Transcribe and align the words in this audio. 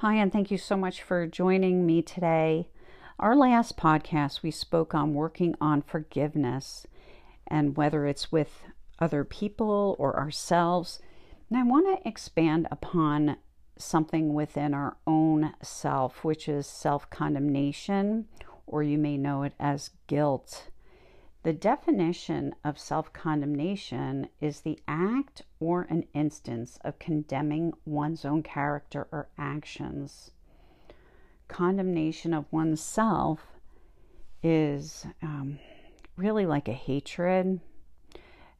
Hi, 0.00 0.16
and 0.16 0.30
thank 0.30 0.50
you 0.50 0.58
so 0.58 0.76
much 0.76 1.02
for 1.02 1.26
joining 1.26 1.86
me 1.86 2.02
today. 2.02 2.68
Our 3.18 3.34
last 3.34 3.78
podcast, 3.78 4.42
we 4.42 4.50
spoke 4.50 4.94
on 4.94 5.14
working 5.14 5.54
on 5.58 5.80
forgiveness 5.80 6.86
and 7.46 7.78
whether 7.78 8.04
it's 8.04 8.30
with 8.30 8.64
other 8.98 9.24
people 9.24 9.96
or 9.98 10.14
ourselves. 10.18 11.00
And 11.48 11.58
I 11.58 11.62
want 11.62 11.86
to 11.86 12.06
expand 12.06 12.68
upon 12.70 13.38
something 13.78 14.34
within 14.34 14.74
our 14.74 14.98
own 15.06 15.54
self, 15.62 16.22
which 16.22 16.46
is 16.46 16.66
self 16.66 17.08
condemnation, 17.08 18.26
or 18.66 18.82
you 18.82 18.98
may 18.98 19.16
know 19.16 19.44
it 19.44 19.54
as 19.58 19.92
guilt. 20.08 20.68
The 21.46 21.52
definition 21.52 22.56
of 22.64 22.76
self 22.76 23.12
condemnation 23.12 24.30
is 24.40 24.62
the 24.62 24.80
act 24.88 25.42
or 25.60 25.82
an 25.82 26.08
instance 26.12 26.76
of 26.82 26.98
condemning 26.98 27.72
one's 27.84 28.24
own 28.24 28.42
character 28.42 29.06
or 29.12 29.28
actions. 29.38 30.32
Condemnation 31.46 32.34
of 32.34 32.52
oneself 32.52 33.46
is 34.42 35.06
um, 35.22 35.60
really 36.16 36.46
like 36.46 36.66
a 36.66 36.72
hatred, 36.72 37.60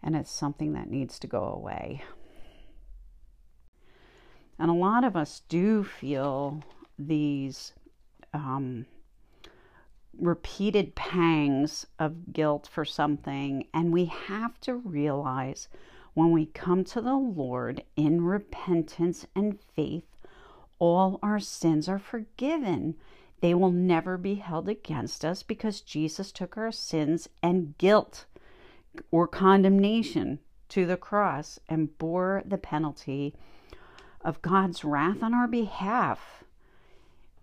and 0.00 0.14
it's 0.14 0.30
something 0.30 0.74
that 0.74 0.88
needs 0.88 1.18
to 1.18 1.26
go 1.26 1.42
away. 1.42 2.04
And 4.60 4.70
a 4.70 4.74
lot 4.74 5.02
of 5.02 5.16
us 5.16 5.42
do 5.48 5.82
feel 5.82 6.62
these 6.96 7.72
um, 8.32 8.86
repeated 10.18 10.94
pangs 10.94 11.86
of 11.98 12.32
guilt 12.32 12.68
for 12.70 12.84
something. 12.84 13.66
And 13.72 13.92
we 13.92 14.06
have 14.06 14.60
to 14.62 14.74
realize 14.74 15.68
when 16.14 16.30
we 16.30 16.46
come 16.46 16.84
to 16.84 17.00
the 17.00 17.14
Lord 17.14 17.82
in 17.96 18.24
repentance 18.24 19.26
and 19.34 19.60
faith, 19.60 20.04
all 20.78 21.18
our 21.22 21.38
sins 21.40 21.88
are 21.88 21.98
forgiven. 21.98 22.96
They 23.40 23.54
will 23.54 23.70
never 23.70 24.16
be 24.16 24.36
held 24.36 24.68
against 24.68 25.24
us 25.24 25.42
because 25.42 25.80
Jesus 25.80 26.32
took 26.32 26.56
our 26.56 26.72
sins 26.72 27.28
and 27.42 27.76
guilt 27.78 28.24
or 29.10 29.28
condemnation 29.28 30.38
to 30.70 30.86
the 30.86 30.96
cross 30.96 31.58
and 31.68 31.96
bore 31.98 32.42
the 32.46 32.58
penalty 32.58 33.34
of 34.22 34.42
God's 34.42 34.84
wrath 34.84 35.22
on 35.22 35.34
our 35.34 35.46
behalf. 35.46 36.44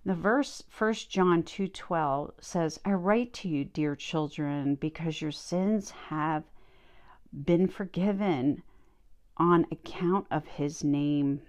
The 0.05 0.15
verse 0.15 0.61
1 0.77 0.93
John 1.07 1.43
2:12 1.43 2.33
says, 2.41 2.77
"I 2.83 2.91
write 2.91 3.31
to 3.35 3.47
you, 3.47 3.63
dear 3.63 3.95
children, 3.95 4.75
because 4.75 5.21
your 5.21 5.31
sins 5.31 5.91
have 6.09 6.43
been 7.31 7.69
forgiven 7.69 8.63
on 9.37 9.65
account 9.71 10.27
of 10.29 10.45
his 10.45 10.83
name." 10.83 11.43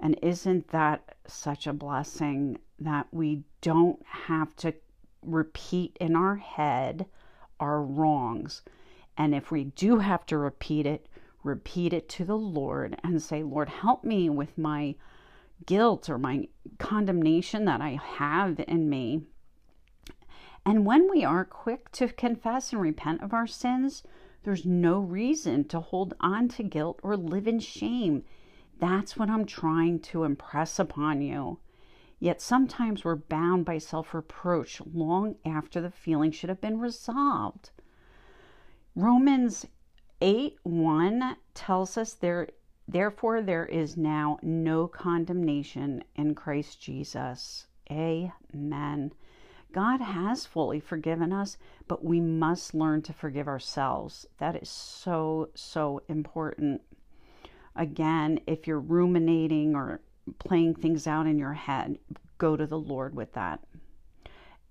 And 0.00 0.18
isn't 0.20 0.70
that 0.70 1.14
such 1.28 1.68
a 1.68 1.72
blessing 1.72 2.58
that 2.80 3.06
we 3.14 3.44
don't 3.60 4.04
have 4.04 4.56
to 4.56 4.74
repeat 5.22 5.96
in 6.00 6.16
our 6.16 6.36
head 6.36 7.06
our 7.60 7.80
wrongs? 7.80 8.62
And 9.16 9.32
if 9.32 9.52
we 9.52 9.62
do 9.62 9.98
have 9.98 10.26
to 10.26 10.38
repeat 10.38 10.86
it, 10.86 11.06
repeat 11.44 11.92
it 11.92 12.08
to 12.08 12.24
the 12.24 12.36
Lord 12.36 12.98
and 13.04 13.22
say, 13.22 13.44
Lord, 13.44 13.68
help 13.68 14.02
me 14.02 14.28
with 14.28 14.58
my 14.58 14.96
guilt 15.66 16.08
or 16.08 16.18
my 16.18 16.48
condemnation 16.78 17.64
that 17.64 17.80
I 17.80 18.00
have 18.16 18.60
in 18.66 18.88
me. 18.88 19.22
And 20.64 20.84
when 20.84 21.10
we 21.10 21.24
are 21.24 21.44
quick 21.44 21.90
to 21.92 22.08
confess 22.08 22.72
and 22.72 22.80
repent 22.80 23.22
of 23.22 23.32
our 23.32 23.46
sins, 23.46 24.02
there's 24.42 24.64
no 24.64 25.00
reason 25.00 25.64
to 25.68 25.80
hold 25.80 26.14
on 26.20 26.48
to 26.48 26.62
guilt 26.62 27.00
or 27.02 27.16
live 27.16 27.46
in 27.46 27.60
shame. 27.60 28.24
That's 28.78 29.16
what 29.16 29.30
I'm 29.30 29.44
trying 29.44 30.00
to 30.00 30.24
impress 30.24 30.78
upon 30.78 31.20
you. 31.20 31.58
Yet 32.18 32.40
sometimes 32.40 33.04
we're 33.04 33.16
bound 33.16 33.64
by 33.64 33.78
self 33.78 34.14
reproach 34.14 34.80
long 34.92 35.36
after 35.44 35.80
the 35.80 35.90
feeling 35.90 36.30
should 36.30 36.50
have 36.50 36.60
been 36.60 36.78
resolved. 36.78 37.70
Romans 38.94 39.66
8 40.20 40.58
1 40.62 41.36
tells 41.54 41.96
us 41.96 42.12
there 42.12 42.48
therefore 42.92 43.42
there 43.42 43.66
is 43.66 43.96
now 43.96 44.38
no 44.42 44.86
condemnation 44.86 46.04
in 46.16 46.34
Christ 46.34 46.80
Jesus. 46.80 47.66
Amen. 47.90 49.12
God 49.72 50.00
has 50.00 50.46
fully 50.46 50.80
forgiven 50.80 51.32
us, 51.32 51.56
but 51.86 52.04
we 52.04 52.20
must 52.20 52.74
learn 52.74 53.02
to 53.02 53.12
forgive 53.12 53.46
ourselves. 53.46 54.26
That 54.38 54.56
is 54.56 54.68
so, 54.68 55.50
so 55.54 56.02
important. 56.08 56.82
Again, 57.76 58.40
if 58.46 58.66
you're 58.66 58.80
ruminating 58.80 59.76
or 59.76 60.00
playing 60.38 60.74
things 60.74 61.06
out 61.06 61.26
in 61.26 61.38
your 61.38 61.52
head, 61.52 61.98
go 62.38 62.56
to 62.56 62.66
the 62.66 62.78
Lord 62.78 63.14
with 63.14 63.32
that. 63.34 63.60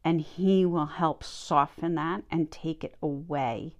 And 0.03 0.21
He 0.21 0.65
will 0.65 0.85
help 0.85 1.23
soften 1.23 1.95
that 1.95 2.23
and 2.29 2.51
take 2.51 2.83
it 2.83 2.95
away. 3.01 3.75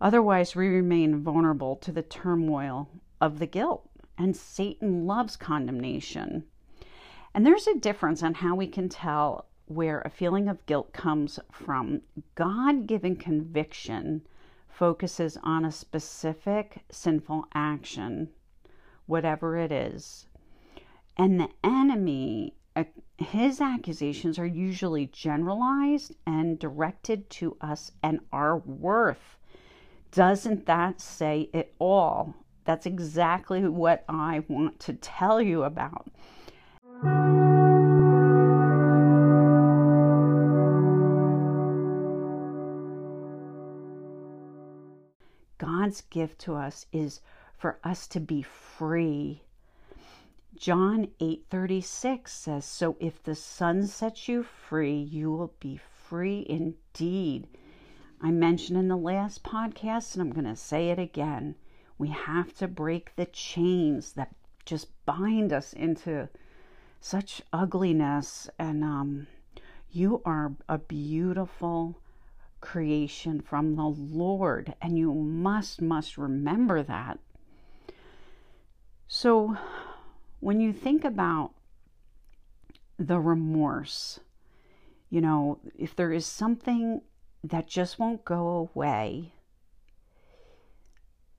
Otherwise, 0.00 0.56
we 0.56 0.66
remain 0.68 1.22
vulnerable 1.22 1.76
to 1.76 1.92
the 1.92 2.02
turmoil 2.02 2.88
of 3.20 3.38
the 3.38 3.46
guilt, 3.46 3.88
and 4.16 4.34
Satan 4.34 5.06
loves 5.06 5.36
condemnation. 5.36 6.44
And 7.34 7.44
there's 7.44 7.66
a 7.66 7.78
difference 7.78 8.22
on 8.22 8.34
how 8.34 8.54
we 8.54 8.66
can 8.66 8.88
tell 8.88 9.46
where 9.66 10.00
a 10.00 10.10
feeling 10.10 10.48
of 10.48 10.64
guilt 10.66 10.92
comes 10.92 11.38
from. 11.52 12.00
God 12.34 12.86
given 12.86 13.14
conviction 13.14 14.26
focuses 14.68 15.36
on 15.42 15.64
a 15.64 15.70
specific 15.70 16.82
sinful 16.90 17.44
action, 17.54 18.30
whatever 19.06 19.56
it 19.56 19.70
is. 19.70 20.26
And 21.16 21.38
the 21.38 21.50
enemy, 21.62 22.54
uh, 22.74 22.84
his 23.18 23.60
accusations 23.60 24.38
are 24.38 24.46
usually 24.46 25.06
generalized 25.06 26.16
and 26.26 26.58
directed 26.58 27.28
to 27.30 27.58
us 27.60 27.92
and 28.02 28.20
our 28.32 28.56
worth 28.56 29.36
doesn't 30.12 30.66
that 30.66 31.00
say 31.00 31.48
it 31.52 31.74
all? 31.78 32.34
That's 32.64 32.86
exactly 32.86 33.66
what 33.66 34.04
I 34.08 34.44
want 34.48 34.80
to 34.80 34.94
tell 34.94 35.40
you 35.40 35.62
about. 35.64 36.08
God's 45.58 46.02
gift 46.02 46.38
to 46.40 46.54
us 46.54 46.86
is 46.92 47.20
for 47.56 47.78
us 47.84 48.06
to 48.08 48.20
be 48.20 48.42
free. 48.42 49.42
John 50.56 51.08
8:36 51.20 52.32
says, 52.32 52.64
"So 52.64 52.96
if 53.00 53.22
the 53.22 53.34
Son 53.34 53.86
sets 53.86 54.28
you 54.28 54.42
free, 54.42 54.98
you 54.98 55.30
will 55.30 55.54
be 55.60 55.76
free 55.76 56.44
indeed." 56.48 57.48
I 58.22 58.30
mentioned 58.30 58.78
in 58.78 58.88
the 58.88 58.96
last 58.96 59.42
podcast, 59.42 60.14
and 60.14 60.20
I'm 60.20 60.32
going 60.32 60.44
to 60.44 60.56
say 60.56 60.90
it 60.90 60.98
again. 60.98 61.54
We 61.96 62.08
have 62.08 62.54
to 62.58 62.68
break 62.68 63.16
the 63.16 63.26
chains 63.26 64.12
that 64.12 64.34
just 64.66 64.88
bind 65.06 65.52
us 65.52 65.72
into 65.72 66.28
such 67.00 67.40
ugliness. 67.52 68.50
And 68.58 68.84
um, 68.84 69.26
you 69.90 70.20
are 70.26 70.52
a 70.68 70.76
beautiful 70.76 71.96
creation 72.60 73.40
from 73.40 73.76
the 73.76 73.86
Lord, 73.86 74.74
and 74.82 74.98
you 74.98 75.14
must, 75.14 75.80
must 75.80 76.18
remember 76.18 76.82
that. 76.82 77.18
So, 79.08 79.56
when 80.40 80.60
you 80.60 80.72
think 80.74 81.04
about 81.04 81.52
the 82.98 83.18
remorse, 83.18 84.20
you 85.08 85.22
know, 85.22 85.58
if 85.76 85.96
there 85.96 86.12
is 86.12 86.26
something 86.26 87.00
that 87.42 87.66
just 87.66 87.98
won't 87.98 88.24
go 88.24 88.70
away, 88.74 89.32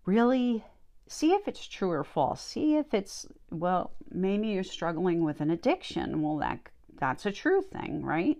really 0.05 0.63
see 1.07 1.33
if 1.33 1.47
it's 1.47 1.67
true 1.67 1.91
or 1.91 2.03
false. 2.03 2.41
See 2.41 2.75
if 2.75 2.93
it's, 2.93 3.25
well, 3.49 3.91
maybe 4.09 4.47
you're 4.47 4.63
struggling 4.63 5.23
with 5.23 5.41
an 5.41 5.51
addiction. 5.51 6.21
Well, 6.21 6.37
that, 6.37 6.59
that's 6.97 7.25
a 7.25 7.31
true 7.31 7.61
thing, 7.61 8.03
right? 8.03 8.37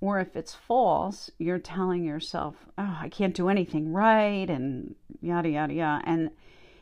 Or 0.00 0.20
if 0.20 0.36
it's 0.36 0.54
false, 0.54 1.30
you're 1.38 1.58
telling 1.58 2.04
yourself, 2.04 2.54
oh, 2.78 2.98
I 3.00 3.08
can't 3.08 3.34
do 3.34 3.48
anything 3.48 3.92
right, 3.92 4.48
and 4.48 4.94
yada, 5.20 5.48
yada, 5.48 5.74
yada. 5.74 6.02
And, 6.06 6.30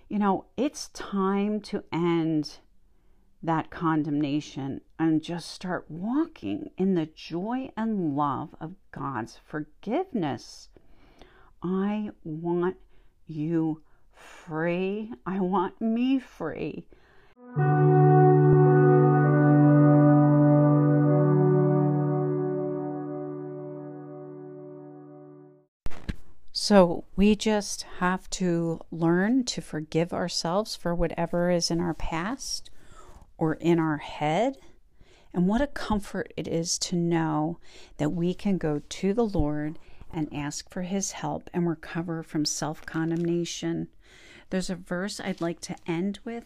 you 0.08 0.18
know, 0.18 0.44
it's 0.56 0.88
time 0.88 1.60
to 1.62 1.84
end 1.92 2.58
that 3.44 3.70
condemnation 3.70 4.80
and 4.98 5.22
just 5.22 5.50
start 5.50 5.84
walking 5.90 6.70
in 6.78 6.94
the 6.94 7.06
joy 7.06 7.70
and 7.76 8.16
love 8.16 8.54
of 8.58 8.74
God's 8.90 9.38
forgiveness. 9.44 10.70
I 11.62 12.10
want 12.24 12.76
you 13.26 13.82
free. 14.14 15.12
I 15.26 15.40
want 15.40 15.78
me 15.80 16.18
free. 16.18 16.86
So 26.52 27.04
we 27.14 27.36
just 27.36 27.82
have 27.98 28.30
to 28.30 28.80
learn 28.90 29.44
to 29.44 29.60
forgive 29.60 30.14
ourselves 30.14 30.74
for 30.74 30.94
whatever 30.94 31.50
is 31.50 31.70
in 31.70 31.78
our 31.78 31.92
past 31.92 32.70
or 33.38 33.54
in 33.54 33.78
our 33.78 33.98
head. 33.98 34.56
And 35.32 35.48
what 35.48 35.60
a 35.60 35.66
comfort 35.66 36.32
it 36.36 36.46
is 36.46 36.78
to 36.78 36.96
know 36.96 37.58
that 37.96 38.10
we 38.10 38.34
can 38.34 38.56
go 38.56 38.80
to 38.88 39.12
the 39.12 39.26
Lord 39.26 39.78
and 40.12 40.32
ask 40.32 40.70
for 40.70 40.82
his 40.82 41.12
help 41.12 41.50
and 41.52 41.68
recover 41.68 42.22
from 42.22 42.44
self 42.44 42.86
condemnation. 42.86 43.88
There's 44.50 44.70
a 44.70 44.76
verse 44.76 45.18
I'd 45.18 45.40
like 45.40 45.60
to 45.62 45.76
end 45.86 46.20
with. 46.24 46.44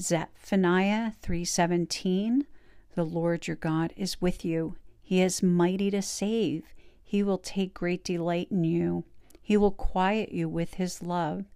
Zephaniah 0.00 1.12
3:17 1.22 2.46
The 2.94 3.04
Lord 3.04 3.48
your 3.48 3.56
God 3.56 3.92
is 3.96 4.20
with 4.20 4.44
you. 4.44 4.76
He 5.02 5.20
is 5.20 5.42
mighty 5.42 5.90
to 5.90 6.02
save. 6.02 6.62
He 7.02 7.22
will 7.24 7.38
take 7.38 7.74
great 7.74 8.04
delight 8.04 8.48
in 8.52 8.62
you. 8.62 9.04
He 9.42 9.56
will 9.56 9.72
quiet 9.72 10.30
you 10.30 10.48
with 10.48 10.74
his 10.74 11.02
love. 11.02 11.46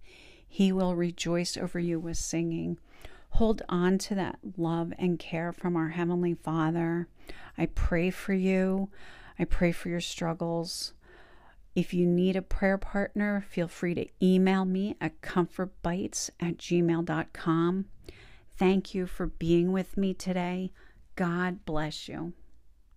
He 0.45 0.71
will 0.71 0.95
rejoice 0.95 1.55
over 1.55 1.79
you 1.79 1.99
with 1.99 2.17
singing 2.17 2.77
hold 3.33 3.61
on 3.69 3.97
to 3.97 4.15
that 4.15 4.37
love 4.57 4.93
and 4.97 5.19
care 5.19 5.51
from 5.51 5.75
our 5.75 5.89
heavenly 5.89 6.33
Father 6.33 7.07
I 7.57 7.67
pray 7.67 8.09
for 8.09 8.33
you 8.33 8.89
I 9.37 9.45
pray 9.45 9.71
for 9.71 9.89
your 9.89 10.01
struggles 10.01 10.93
if 11.75 11.93
you 11.93 12.05
need 12.05 12.35
a 12.35 12.41
prayer 12.43 12.77
partner, 12.77 13.43
feel 13.49 13.67
free 13.67 13.95
to 13.95 14.05
email 14.21 14.63
me 14.63 14.95
at 15.01 15.21
comfortbites 15.21 16.29
at 16.39 16.57
gmail.com. 16.57 17.85
Thank 18.55 18.93
you 18.93 19.07
for 19.07 19.25
being 19.25 19.71
with 19.71 19.97
me 19.97 20.13
today. 20.13 20.71
God 21.15 21.65
bless 21.65 22.07
you. 22.07 22.33